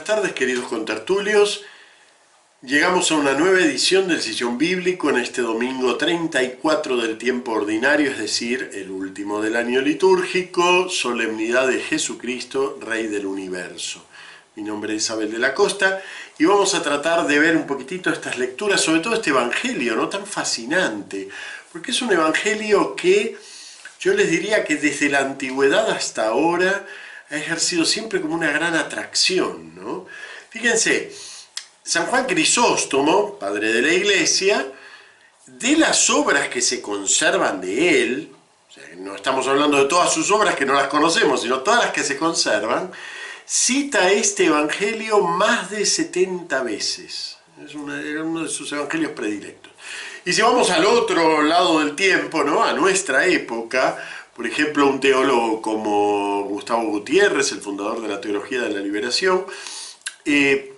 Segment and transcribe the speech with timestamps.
[0.00, 1.62] buenas tardes queridos contertulios.
[2.62, 8.10] Llegamos a una nueva edición del Sillón Bíblico en este domingo 34 del tiempo ordinario,
[8.10, 14.02] es decir, el último del año litúrgico, solemnidad de Jesucristo, Rey del Universo.
[14.56, 16.00] Mi nombre es Isabel de la Costa
[16.38, 20.08] y vamos a tratar de ver un poquitito estas lecturas, sobre todo este Evangelio, ¿no?
[20.08, 21.28] Tan fascinante,
[21.70, 23.36] porque es un Evangelio que
[24.00, 26.86] yo les diría que desde la antigüedad hasta ahora
[27.30, 30.06] ha ejercido siempre como una gran atracción, ¿no?
[30.50, 31.12] Fíjense,
[31.82, 34.66] San Juan Crisóstomo, padre de la iglesia,
[35.46, 38.32] de las obras que se conservan de él,
[38.98, 42.02] no estamos hablando de todas sus obras que no las conocemos, sino todas las que
[42.02, 42.90] se conservan,
[43.44, 47.36] cita este evangelio más de 70 veces.
[47.64, 49.72] Es uno de sus evangelios predilectos.
[50.24, 52.62] Y si vamos al otro lado del tiempo, ¿no?
[52.62, 53.98] a nuestra época,
[54.40, 59.44] por ejemplo, un teólogo como Gustavo Gutiérrez, el fundador de la Teología de la Liberación,
[60.24, 60.72] eh,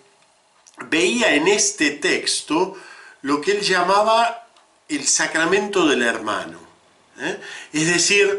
[0.91, 2.77] veía en este texto
[3.21, 4.49] lo que él llamaba
[4.89, 6.59] el sacramento del hermano.
[7.21, 7.39] ¿eh?
[7.73, 8.37] Es decir,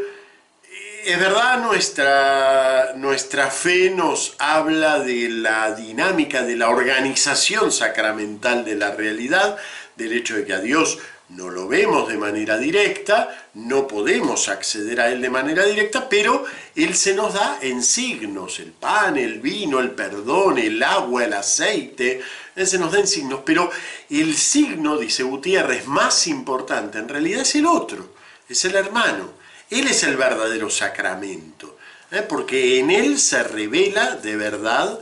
[1.05, 8.75] es verdad, nuestra, nuestra fe nos habla de la dinámica, de la organización sacramental de
[8.75, 9.55] la realidad,
[9.95, 10.99] del hecho de que a Dios
[11.35, 16.45] no lo vemos de manera directa, no podemos acceder a Él de manera directa, pero
[16.75, 21.33] Él se nos da en signos, el pan, el vino, el perdón, el agua, el
[21.33, 22.21] aceite,
[22.55, 23.71] Él se nos da en signos, pero
[24.09, 28.13] el signo, dice Gutiérrez, más importante en realidad es el otro,
[28.47, 29.31] es el hermano,
[29.69, 31.77] Él es el verdadero sacramento,
[32.11, 32.21] ¿eh?
[32.21, 34.99] porque en Él se revela de verdad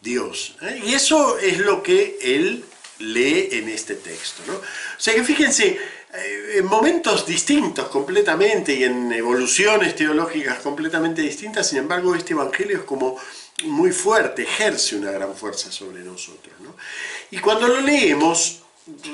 [0.00, 0.82] Dios, ¿eh?
[0.84, 2.64] y eso es lo que Él
[2.98, 4.42] lee en este texto.
[4.46, 4.54] ¿no?
[4.54, 4.62] O
[5.00, 5.78] sea que fíjense,
[6.14, 12.78] eh, en momentos distintos completamente y en evoluciones teológicas completamente distintas, sin embargo este Evangelio
[12.78, 13.18] es como
[13.64, 16.54] muy fuerte, ejerce una gran fuerza sobre nosotros.
[16.60, 16.74] ¿no?
[17.30, 18.62] Y cuando lo leemos,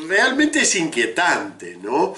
[0.07, 2.15] realmente es inquietante, ¿no?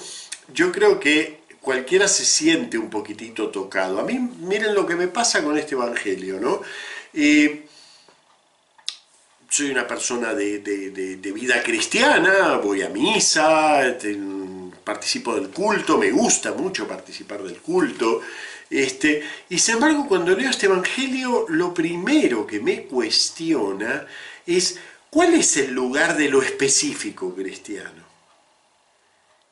[0.53, 3.99] Yo creo que cualquiera se siente un poquitito tocado.
[3.99, 6.61] A mí, miren lo que me pasa con este Evangelio, ¿no?
[7.13, 7.66] Eh,
[9.49, 10.59] soy una persona de,
[11.33, 13.97] vida cristiana, voy a misa,
[14.83, 18.21] participo del culto, me gusta mucho participar del culto.
[18.69, 24.05] Este, y sin embargo, cuando leo este Evangelio, lo primero que me cuestiona
[24.45, 28.05] es cuál es el lugar de lo específico cristiano.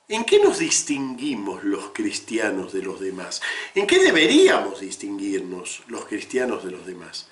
[0.08, 3.42] ¿En qué nos distinguimos los cristianos de los demás?
[3.74, 7.28] ¿En qué deberíamos distinguirnos los cristianos de los demás?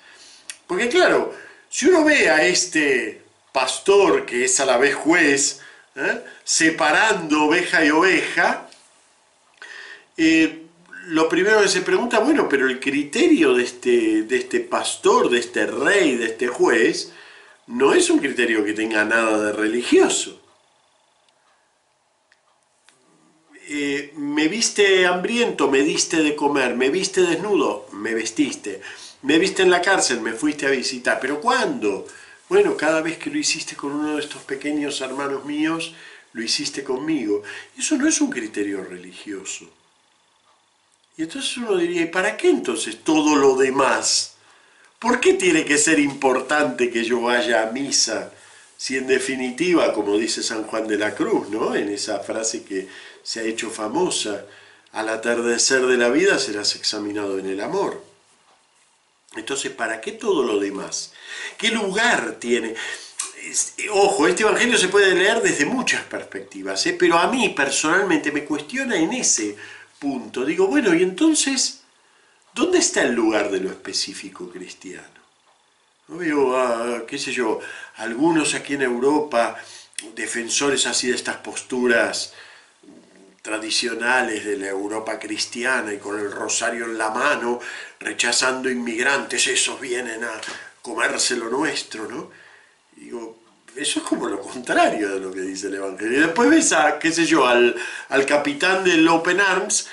[0.66, 1.32] Porque claro,
[1.74, 3.20] si uno ve a este
[3.52, 5.60] pastor que es a la vez juez,
[5.96, 6.24] ¿eh?
[6.44, 8.70] separando oveja y oveja,
[10.16, 10.66] eh,
[11.06, 15.40] lo primero que se pregunta, bueno, pero el criterio de este, de este pastor, de
[15.40, 17.12] este rey, de este juez,
[17.66, 20.40] no es un criterio que tenga nada de religioso.
[23.66, 28.80] Eh, me viste hambriento, me diste de comer, me viste desnudo, me vestiste.
[29.24, 31.18] Me viste en la cárcel, me fuiste a visitar.
[31.18, 32.06] ¿Pero cuándo?
[32.46, 35.94] Bueno, cada vez que lo hiciste con uno de estos pequeños hermanos míos,
[36.34, 37.42] lo hiciste conmigo.
[37.78, 39.64] Eso no es un criterio religioso.
[41.16, 44.34] Y entonces uno diría, ¿y para qué entonces todo lo demás?
[44.98, 48.30] ¿Por qué tiene que ser importante que yo vaya a misa?
[48.76, 51.74] Si en definitiva, como dice San Juan de la Cruz, ¿no?
[51.74, 52.88] En esa frase que
[53.22, 54.44] se ha hecho famosa,
[54.92, 58.13] al atardecer de la vida serás examinado en el amor.
[59.36, 61.12] Entonces, ¿para qué todo lo demás?
[61.56, 62.74] ¿Qué lugar tiene?
[63.90, 66.96] Ojo, este Evangelio se puede leer desde muchas perspectivas, ¿eh?
[66.98, 69.56] pero a mí personalmente me cuestiona en ese
[69.98, 70.44] punto.
[70.44, 71.82] Digo, bueno, y entonces,
[72.54, 75.08] ¿dónde está el lugar de lo específico cristiano?
[76.08, 77.60] No veo, qué sé yo,
[77.96, 79.56] algunos aquí en Europa,
[80.14, 82.34] defensores así de estas posturas
[83.44, 87.60] tradicionales de la Europa cristiana y con el rosario en la mano,
[88.00, 90.32] rechazando inmigrantes, esos vienen a
[90.80, 92.30] comerse lo nuestro, ¿no?
[92.96, 93.36] digo,
[93.76, 96.16] eso es como lo contrario de lo que dice el Evangelio.
[96.16, 97.76] Y después ves a, qué sé yo, al,
[98.08, 99.88] al capitán del Open Arms,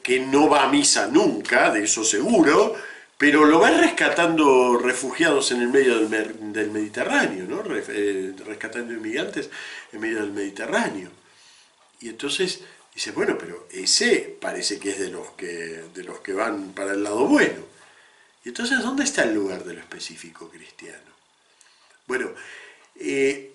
[0.00, 2.76] que no va a misa nunca, de eso seguro,
[3.16, 7.64] pero lo ves rescatando refugiados en el medio del, del Mediterráneo, ¿no?
[7.74, 9.50] Eh, rescatando inmigrantes
[9.92, 11.10] en medio del Mediterráneo.
[12.00, 12.60] Y entonces
[12.94, 16.92] dice, bueno, pero ese parece que es de los que, de los que van para
[16.92, 17.66] el lado bueno.
[18.44, 21.12] Y entonces, ¿dónde está el lugar de lo específico cristiano?
[22.06, 22.30] Bueno,
[22.96, 23.52] eh,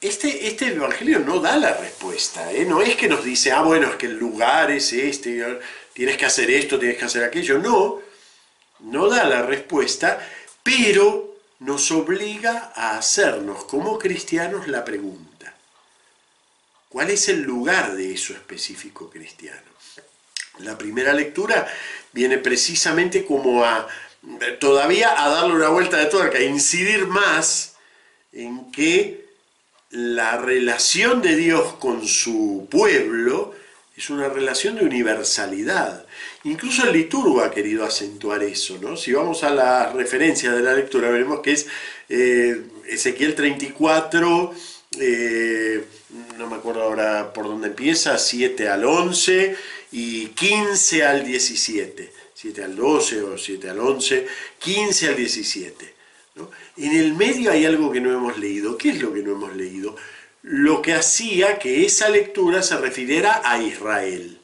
[0.00, 2.64] este, este Evangelio no da la respuesta, ¿eh?
[2.64, 5.60] no es que nos dice, ah, bueno, es que el lugar es este,
[5.92, 8.00] tienes que hacer esto, tienes que hacer aquello, no,
[8.80, 10.18] no da la respuesta,
[10.64, 15.31] pero nos obliga a hacernos como cristianos la pregunta,
[16.92, 19.62] ¿cuál es el lugar de eso específico cristiano?
[20.58, 21.66] La primera lectura
[22.12, 23.88] viene precisamente como a
[24.60, 27.76] todavía a darle una vuelta de tuerca, a incidir más
[28.32, 29.26] en que
[29.90, 33.54] la relación de Dios con su pueblo
[33.96, 36.06] es una relación de universalidad.
[36.44, 38.96] Incluso el liturgo ha querido acentuar eso, ¿no?
[38.96, 41.66] Si vamos a la referencia de la lectura, veremos que es
[42.08, 44.54] eh, Ezequiel 34,
[44.98, 45.84] eh,
[46.38, 49.56] no me acuerdo ahora por dónde empieza, 7 al 11
[49.92, 52.12] y 15 al 17.
[52.34, 54.26] 7 al 12 o 7 al 11,
[54.58, 55.94] 15 al 17.
[56.78, 58.76] En el medio hay algo que no hemos leído.
[58.76, 59.96] ¿Qué es lo que no hemos leído?
[60.42, 64.38] Lo que hacía que esa lectura se refiriera a Israel.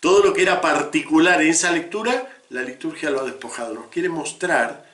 [0.00, 3.74] Todo lo que era particular en esa lectura, la liturgia lo ha despojado.
[3.74, 4.91] Nos quiere mostrar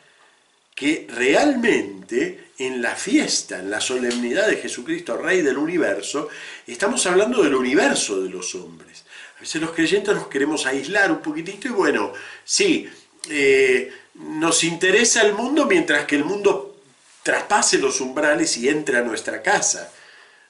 [0.78, 6.28] que realmente en la fiesta, en la solemnidad de Jesucristo, Rey del universo,
[6.68, 9.04] estamos hablando del universo de los hombres.
[9.36, 12.12] A veces los creyentes nos queremos aislar un poquitito y bueno,
[12.44, 12.88] sí,
[13.28, 16.76] eh, nos interesa el mundo mientras que el mundo
[17.24, 19.92] traspase los umbrales y entre a nuestra casa.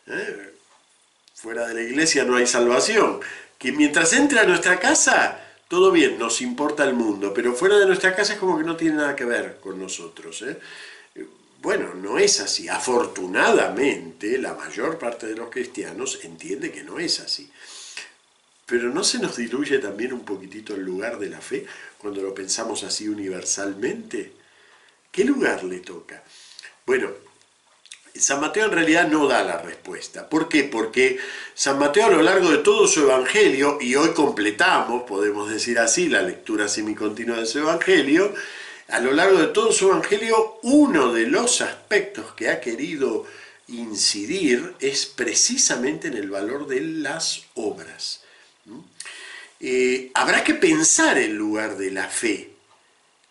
[0.09, 0.53] ¿eh?
[1.37, 3.21] Fuera de la iglesia no hay salvación.
[3.57, 7.87] Que mientras entre a nuestra casa, todo bien, nos importa el mundo, pero fuera de
[7.87, 10.43] nuestra casa es como que no tiene nada que ver con nosotros.
[10.43, 10.59] ¿eh?
[11.61, 12.69] Bueno, no es así.
[12.69, 17.51] Afortunadamente, la mayor parte de los cristianos entiende que no es así.
[18.65, 21.67] Pero ¿no se nos diluye también un poquitito el lugar de la fe
[21.99, 24.33] cuando lo pensamos así universalmente?
[25.11, 26.23] ¿Qué lugar le toca?
[26.87, 27.11] Bueno,
[28.19, 30.29] San Mateo en realidad no da la respuesta.
[30.29, 30.65] ¿Por qué?
[30.65, 31.19] Porque
[31.55, 36.09] San Mateo a lo largo de todo su evangelio, y hoy completamos, podemos decir así,
[36.09, 38.35] la lectura semicontinua de su evangelio,
[38.89, 43.27] a lo largo de todo su evangelio, uno de los aspectos que ha querido
[43.69, 48.23] incidir es precisamente en el valor de las obras.
[49.61, 52.51] Eh, habrá que pensar el lugar de la fe,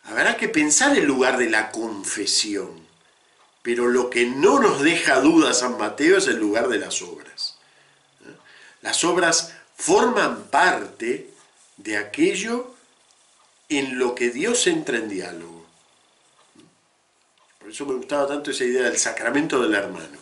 [0.04, 2.87] habrá que pensar el lugar de la confesión,
[3.68, 7.58] pero lo que no nos deja duda San Mateo es el lugar de las obras.
[8.22, 8.32] ¿eh?
[8.82, 11.32] Las obras forman parte
[11.76, 12.74] de aquello
[13.68, 15.66] en lo que Dios entra en diálogo.
[17.60, 20.18] Por eso me gustaba tanto esa idea del sacramento del hermano.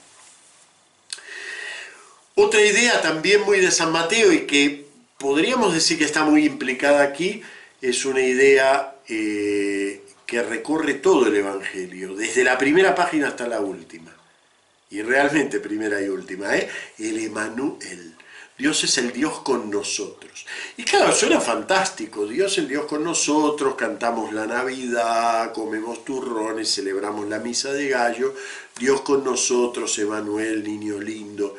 [2.33, 4.87] Otra idea también muy de San Mateo y que
[5.19, 7.43] podríamos decir que está muy implicada aquí,
[7.79, 13.59] es una idea eh, que recorre todo el Evangelio, desde la primera página hasta la
[13.59, 14.11] última.
[14.89, 16.69] Y realmente primera y última, ¿eh?
[16.99, 18.15] el Emanuel.
[18.57, 20.45] Dios es el Dios con nosotros.
[20.77, 22.25] Y claro, suena fantástico.
[22.25, 28.33] Dios el Dios con nosotros, cantamos la Navidad, comemos turrones, celebramos la misa de gallo.
[28.77, 31.57] Dios con nosotros, Emanuel, niño lindo.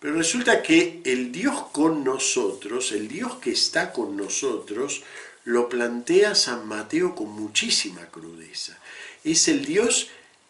[0.00, 5.02] Pero resulta que el Dios con nosotros, el Dios que está con nosotros,
[5.48, 8.76] lo plantea San Mateo con muchísima crudeza.
[9.24, 10.08] Es el Dios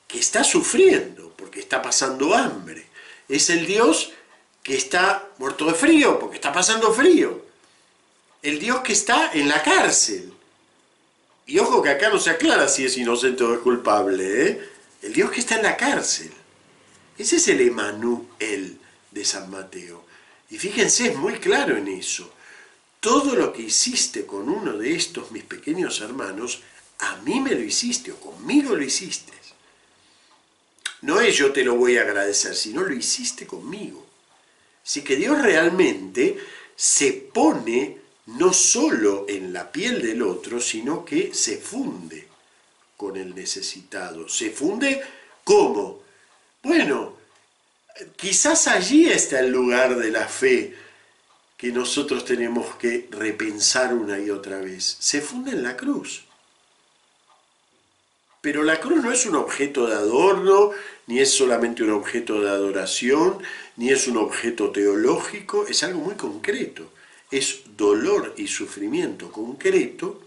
[0.08, 2.84] que está sufriendo porque está pasando hambre.
[3.28, 4.10] Es el Dios
[4.60, 7.44] que está muerto de frío porque está pasando frío.
[8.42, 10.32] El Dios que está en la cárcel.
[11.46, 14.48] Y ojo que acá no se aclara si es inocente o es culpable.
[14.48, 14.68] ¿eh?
[15.02, 16.32] El Dios que está en la cárcel.
[17.16, 18.80] Ese es el Emanuel
[19.12, 20.04] de San Mateo.
[20.50, 22.32] Y fíjense, es muy claro en eso.
[23.00, 26.62] Todo lo que hiciste con uno de estos mis pequeños hermanos,
[26.98, 29.32] a mí me lo hiciste o conmigo lo hiciste.
[31.02, 34.04] No es yo te lo voy a agradecer, sino lo hiciste conmigo.
[34.84, 36.38] Así que Dios realmente
[36.74, 42.26] se pone no solo en la piel del otro, sino que se funde
[42.96, 44.28] con el necesitado.
[44.28, 45.00] ¿Se funde
[45.44, 46.02] cómo?
[46.62, 47.16] Bueno,
[48.16, 50.74] quizás allí está el lugar de la fe
[51.58, 54.96] que nosotros tenemos que repensar una y otra vez.
[55.00, 56.24] Se funde en la cruz.
[58.40, 60.70] Pero la cruz no es un objeto de adorno,
[61.08, 63.42] ni es solamente un objeto de adoración,
[63.76, 66.92] ni es un objeto teológico, es algo muy concreto.
[67.32, 70.22] Es dolor y sufrimiento concreto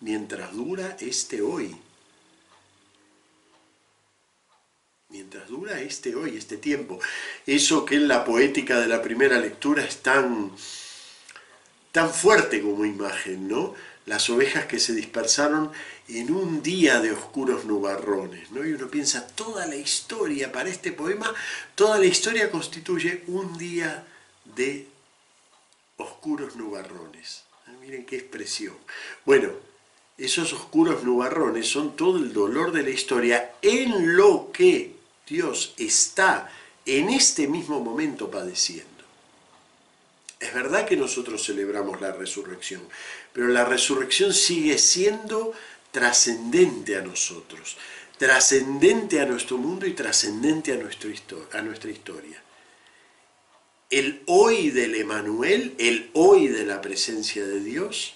[0.00, 1.76] mientras dura este hoy.
[5.10, 6.98] Mientras dura este hoy, este tiempo.
[7.46, 10.52] Eso que en la poética de la primera lectura es tan,
[11.92, 13.74] tan fuerte como imagen, ¿no?
[14.06, 15.70] Las ovejas que se dispersaron
[16.08, 18.64] en un día de oscuros nubarrones, ¿no?
[18.64, 21.32] Y uno piensa, toda la historia para este poema,
[21.74, 24.06] toda la historia constituye un día
[24.56, 24.88] de
[25.96, 27.44] oscuros nubarrones.
[27.80, 28.76] Miren qué expresión.
[29.24, 29.50] Bueno,
[30.18, 34.99] esos oscuros nubarrones son todo el dolor de la historia en lo que
[35.30, 36.52] Dios está
[36.84, 38.90] en este mismo momento padeciendo.
[40.40, 42.82] Es verdad que nosotros celebramos la resurrección,
[43.32, 45.52] pero la resurrección sigue siendo
[45.92, 47.76] trascendente a nosotros,
[48.18, 50.76] trascendente a nuestro mundo y trascendente a,
[51.62, 52.42] nuestra historia.
[53.88, 58.14] El hoy del Emanuel, el hoy de la presencia de Dios,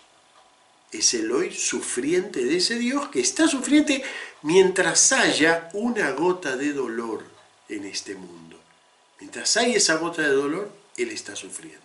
[0.98, 4.02] es el hoy sufriente de ese Dios que está sufriente
[4.42, 7.24] mientras haya una gota de dolor
[7.68, 8.60] en este mundo.
[9.20, 11.80] Mientras hay esa gota de dolor, Él está sufriendo.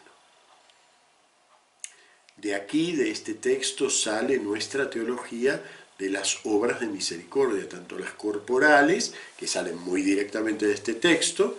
[2.38, 5.62] De aquí, de este texto, sale nuestra teología
[5.98, 11.58] de las obras de misericordia, tanto las corporales, que salen muy directamente de este texto,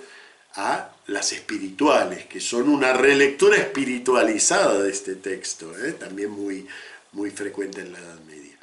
[0.54, 5.92] a las espirituales, que son una relectura espiritualizada de este texto, ¿eh?
[5.92, 6.66] también muy,
[7.12, 8.58] muy frecuente en la Edad Media.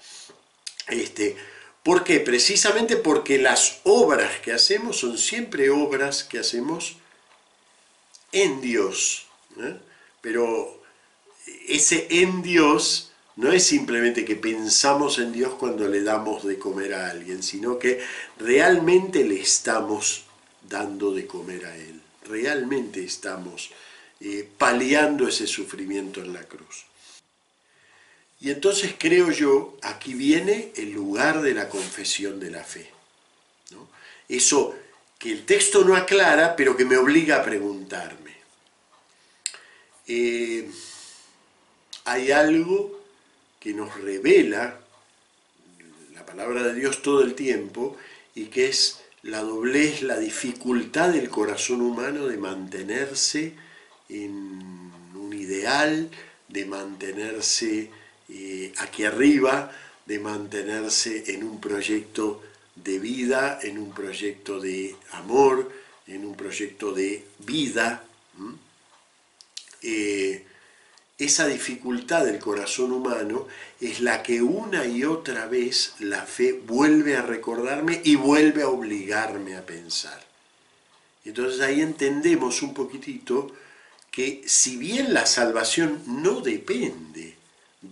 [0.88, 1.36] Este,
[1.88, 2.20] ¿Por qué?
[2.20, 6.98] Precisamente porque las obras que hacemos son siempre obras que hacemos
[8.34, 9.28] en Dios.
[10.20, 10.82] Pero
[11.68, 16.94] ese en Dios no es simplemente que pensamos en Dios cuando le damos de comer
[16.94, 18.02] a alguien, sino que
[18.38, 20.26] realmente le estamos
[20.68, 22.02] dando de comer a Él.
[22.28, 23.72] Realmente estamos
[24.20, 26.86] eh, paliando ese sufrimiento en la cruz.
[28.40, 32.90] Y entonces creo yo, aquí viene el lugar de la confesión de la fe.
[34.30, 34.76] Eso
[35.18, 38.36] que el texto no aclara, pero que me obliga a preguntarme.
[40.06, 40.70] Eh,
[42.06, 43.02] hay algo
[43.60, 44.80] que nos revela
[46.14, 47.98] la palabra de Dios todo el tiempo
[48.36, 53.56] y que es la doblez, la dificultad del corazón humano de mantenerse
[54.10, 56.10] en un ideal,
[56.48, 57.90] de mantenerse
[58.30, 59.72] eh, aquí arriba,
[60.06, 62.42] de mantenerse en un proyecto
[62.76, 65.72] de vida, en un proyecto de amor,
[66.08, 68.04] en un proyecto de vida.
[69.82, 70.46] Eh,
[71.18, 73.48] esa dificultad del corazón humano
[73.82, 78.70] es la que una y otra vez la fe vuelve a recordarme y vuelve a
[78.70, 80.24] obligarme a pensar.
[81.26, 83.52] Entonces ahí entendemos un poquitito
[84.12, 87.07] que si bien la salvación no depende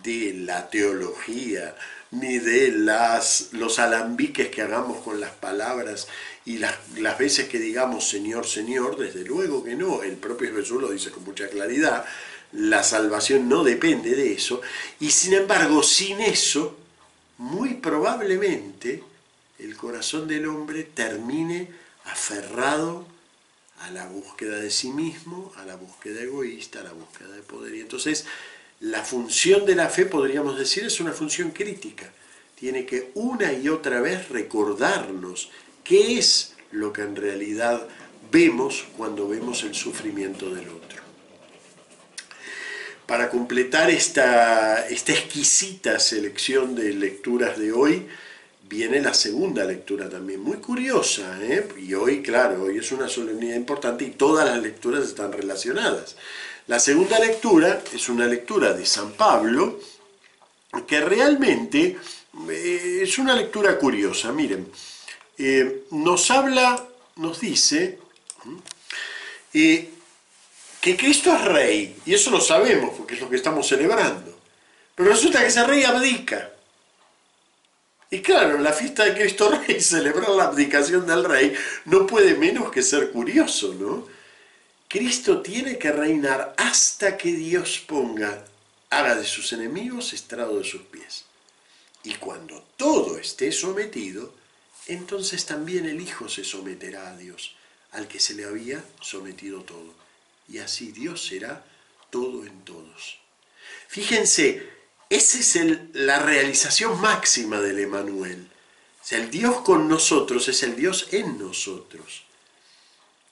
[0.06, 1.76] de la teología,
[2.12, 6.08] ni de las, los alambiques que hagamos con las palabras
[6.46, 10.82] y las, las, veces que digamos Señor, Señor, desde luego que no, el propio Jesús
[10.82, 12.06] lo dice con mucha claridad,
[12.54, 14.62] la salvación no depende de eso,
[15.00, 16.78] y sin embargo, sin eso,
[17.38, 19.04] muy probablemente
[19.60, 21.70] el corazón del hombre termine
[22.06, 23.06] aferrado
[23.82, 27.76] a la búsqueda de sí mismo, a la búsqueda egoísta, a la búsqueda de poder.
[27.76, 28.26] Y entonces,
[28.80, 32.12] la función de la fe, podríamos decir, es una función crítica.
[32.56, 35.50] Tiene que una y otra vez recordarnos
[35.84, 37.88] qué es lo que en realidad
[38.32, 41.04] vemos cuando vemos el sufrimiento del otro.
[43.06, 48.08] Para completar esta, esta exquisita selección de lecturas de hoy,
[48.68, 51.68] viene la segunda lectura también, muy curiosa, ¿eh?
[51.78, 56.16] y hoy, claro, hoy es una solemnidad importante y todas las lecturas están relacionadas.
[56.68, 59.80] La segunda lectura es una lectura de San Pablo,
[60.88, 61.98] que realmente
[62.50, 64.72] eh, es una lectura curiosa, miren,
[65.38, 68.00] eh, nos habla, nos dice,
[69.52, 74.36] que Cristo es rey, y eso lo sabemos porque es lo que estamos celebrando.
[74.96, 76.52] Pero resulta que ese rey abdica.
[78.10, 81.54] Y claro, la fiesta de Cristo Rey, celebrar la abdicación del rey
[81.86, 84.15] no puede menos que ser curioso, ¿no?
[84.88, 88.46] Cristo tiene que reinar hasta que Dios ponga,
[88.90, 91.26] haga de sus enemigos estrado de sus pies.
[92.04, 94.34] Y cuando todo esté sometido,
[94.88, 97.56] entonces también el Hijo se someterá a Dios,
[97.92, 100.06] al que se le había sometido todo
[100.48, 101.64] y así Dios será
[102.10, 103.20] todo en todos.
[103.88, 104.70] Fíjense,
[105.10, 108.48] esa es la realización máxima del Emanuel.
[109.02, 112.24] O sea, el Dios con nosotros es el Dios en nosotros.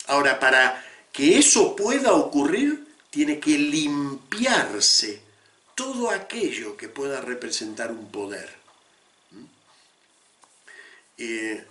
[0.08, 0.84] Ahora, para
[1.14, 5.22] que eso pueda ocurrir, tiene que limpiarse
[5.76, 8.50] todo aquello que pueda representar un poder.
[9.32, 9.44] ¿Mm?
[11.20, 11.64] Eh,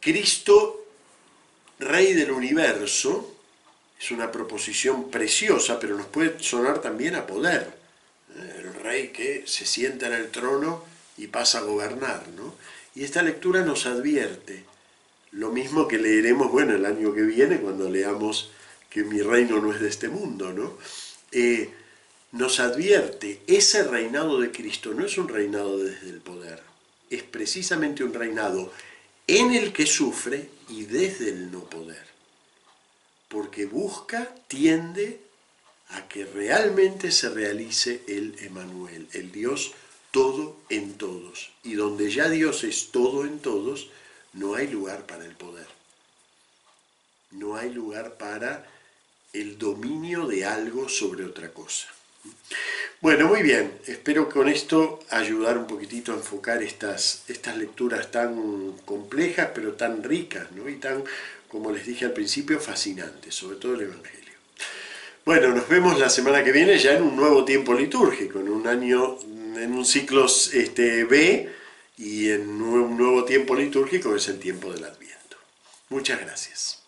[0.00, 0.86] Cristo,
[1.78, 3.34] Rey del universo,
[3.98, 7.72] es una proposición preciosa, pero nos puede sonar también a poder.
[8.36, 8.56] ¿eh?
[8.58, 10.84] El rey que se sienta en el trono
[11.16, 12.28] y pasa a gobernar.
[12.28, 12.54] ¿no?
[12.94, 14.64] Y esta lectura nos advierte,
[15.32, 18.50] lo mismo que leeremos, bueno, el año que viene cuando leamos
[18.90, 20.76] que mi reino no es de este mundo, ¿no?
[21.30, 21.70] Eh,
[22.32, 26.62] nos advierte, ese reinado de Cristo no es un reinado desde el poder,
[27.10, 28.72] es precisamente un reinado
[29.26, 32.04] en el que sufre y desde el no poder.
[33.28, 35.20] Porque busca, tiende
[35.88, 39.72] a que realmente se realice el Emanuel, el Dios
[40.10, 41.50] todo en todos.
[41.62, 43.88] Y donde ya Dios es todo en todos,
[44.34, 45.66] no hay lugar para el poder.
[47.32, 48.66] No hay lugar para
[49.32, 51.88] el dominio de algo sobre otra cosa.
[53.00, 53.72] Bueno, muy bien.
[53.86, 60.02] Espero con esto ayudar un poquitito a enfocar estas, estas lecturas tan complejas, pero tan
[60.02, 60.68] ricas, ¿no?
[60.68, 61.02] Y tan,
[61.48, 64.32] como les dije al principio, fascinantes, sobre todo el Evangelio.
[65.24, 68.66] Bueno, nos vemos la semana que viene ya en un nuevo tiempo litúrgico, en un
[68.66, 71.61] año, en un ciclo este, B
[71.96, 75.36] y en un nuevo tiempo litúrgico es el tiempo del Adviento.
[75.88, 76.81] Muchas gracias.